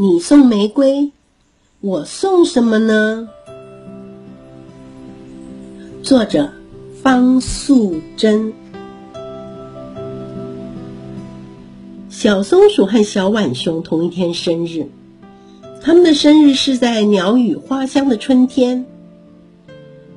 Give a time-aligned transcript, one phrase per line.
[0.00, 1.10] 你送玫瑰，
[1.80, 3.28] 我送什么呢？
[6.04, 6.52] 作者
[7.02, 8.52] 方素珍。
[12.08, 14.86] 小松鼠和小浣熊同一天生日，
[15.82, 18.86] 他们的生日是在鸟语花香的春天。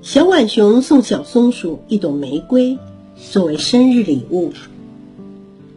[0.04, 2.78] 小浣熊送小松鼠一朵玫瑰
[3.32, 4.54] 作为生日礼物。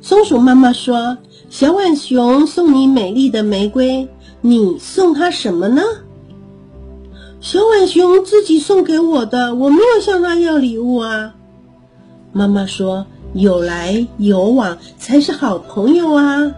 [0.02, 1.16] 松鼠妈妈说。
[1.54, 4.08] 小浣熊送你美丽的玫瑰，
[4.40, 5.82] 你送它什么呢？
[7.40, 11.36] 小浣熊自己送给我的，我没有向它要礼物啊。
[12.32, 16.56] 妈妈说：“有来有往才是好朋友啊。”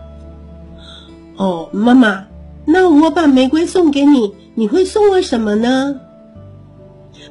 [1.36, 2.24] 哦，妈妈，
[2.64, 6.00] 那我把玫瑰送给你，你会送我什么呢？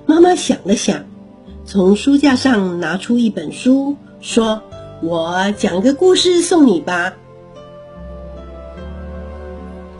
[0.05, 1.03] 妈妈想了想，
[1.65, 4.61] 从书架上拿出一本书，说
[5.01, 7.15] ：“我讲个故事送你吧。”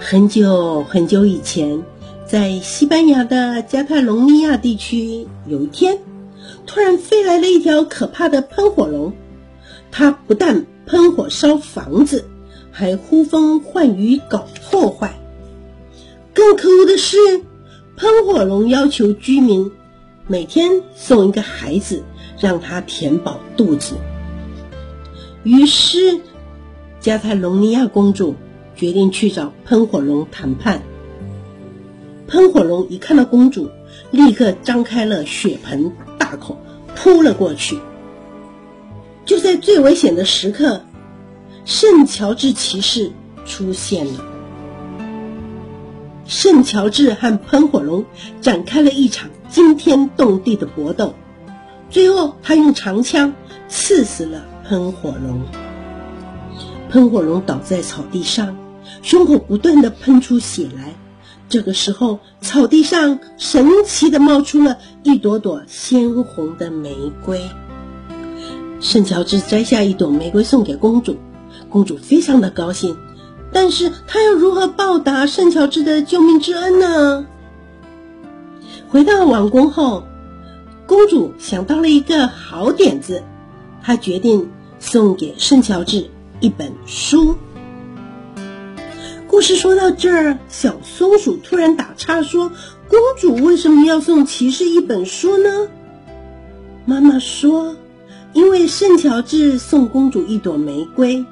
[0.08, 1.84] 很久很久以前，
[2.28, 5.98] 在西班牙的加泰隆尼亚地区，有一天，
[6.68, 9.14] 突然飞来了一条可怕的喷火龙。
[9.90, 12.30] 它不但喷火烧房子，
[12.72, 15.20] 还呼风唤雨搞破坏。
[16.36, 17.18] 更可恶的是，
[17.98, 19.72] 喷火龙要求居民
[20.28, 22.04] 每天送一个孩子，
[22.40, 23.96] 让他填饱肚子。
[25.42, 26.20] 于是，
[27.00, 28.36] 加泰隆尼亚公主。
[28.76, 30.82] 决定去找喷火龙谈判。
[32.28, 33.70] 喷火龙一看到公主，
[34.12, 36.58] 立刻张开了血盆大口，
[36.96, 37.80] 扑了过去。
[39.26, 40.82] 就在最危险的时刻，
[41.66, 43.12] 圣乔治骑士
[43.46, 44.26] 出现了。
[46.26, 48.06] 圣乔治和喷火龙
[48.42, 51.14] 展开了一场惊天动地的搏斗，
[51.90, 53.34] 最后他用长枪
[53.68, 55.42] 刺死了喷火龙。
[56.90, 58.58] 喷火龙倒在草地上。
[59.02, 60.96] 胸口不断的喷出血来，
[61.48, 67.42] 这个时候，草地上神奇的冒出了一朵朵鲜红的玫瑰。
[68.82, 71.18] 圣乔治摘下一朵玫瑰送给公主，
[71.70, 72.98] 公主非常的高兴，
[73.52, 77.26] 但是她要如何报答圣乔治的救命之恩呢？
[78.90, 80.04] 回到王宫后，
[80.86, 83.24] 公主想到了一个好点子，
[83.82, 86.10] 她决定送给圣乔治
[86.40, 87.36] 一本书。
[89.36, 92.54] 故事说到这儿，小松鼠突然打岔说
[92.88, 95.68] ：“公主为什么要送骑士一本书呢？”
[96.88, 97.76] 妈妈说
[98.32, 101.26] ：“因为圣乔治送公主一朵玫瑰，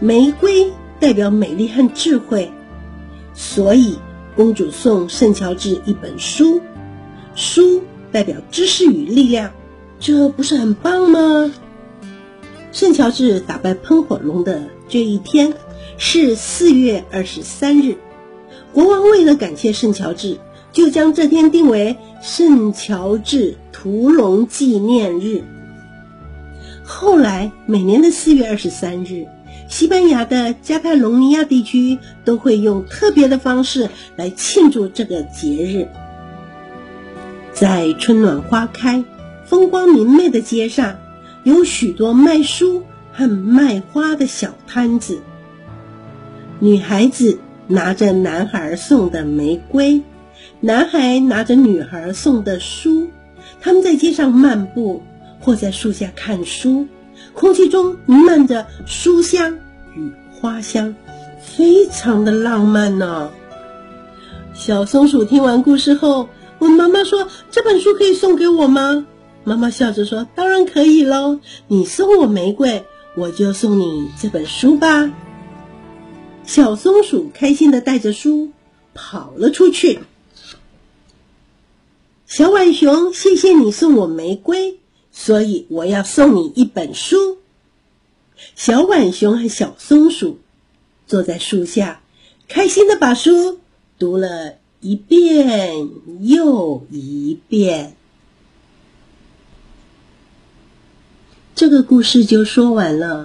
[0.00, 2.50] 玫瑰代表美丽和智慧，
[3.34, 3.96] 所以
[4.34, 6.60] 公主送圣乔治一本书，
[7.36, 9.52] 书代表知识与力量，
[10.00, 11.54] 这不是很棒吗？”
[12.72, 15.54] 圣乔治打败喷火龙的这一天。
[15.98, 17.96] 是四月二十三日，
[18.72, 20.38] 国王为了感谢圣乔治，
[20.72, 25.42] 就将这天定为圣乔治屠龙纪念日。
[26.84, 29.26] 后来，每年的四月二十三日，
[29.68, 35.88] 西班牙的加泰隆尼亚地区都会用特别的方式来庆祝这个节日。
[37.52, 39.02] 在春暖花开、
[39.46, 40.98] 风光明媚的街上，
[41.42, 45.20] 有许多卖书和卖花的小摊子。
[46.58, 50.02] 女孩子拿着男孩送的玫瑰，
[50.60, 53.08] 男孩拿着女孩送的书，
[53.60, 55.02] 他们在街上漫步，
[55.40, 56.86] 或在树下看书，
[57.34, 59.58] 空气中弥漫着书香
[59.94, 60.94] 与花香，
[61.42, 63.30] 非常的浪漫呢。
[64.54, 69.06] 小松鼠听完故事后，问妈妈说：“这本书可以送给我吗？”
[69.44, 71.38] 妈妈笑着说：“当然可以喽，
[71.68, 72.84] 你送我玫瑰，
[73.14, 75.12] 我就送你这本书吧。”
[76.46, 78.52] 小松鼠开心的带着书
[78.94, 79.98] 跑了出去。
[82.26, 84.78] 小浣熊，谢谢你送我玫瑰，
[85.12, 87.38] 所以我要送你一本书。
[88.54, 90.38] 小浣熊和小松鼠
[91.06, 92.02] 坐在树下，
[92.48, 93.60] 开心的把书
[93.98, 95.88] 读了一遍
[96.20, 97.96] 又一遍。
[101.54, 103.24] 这个故事就说完了。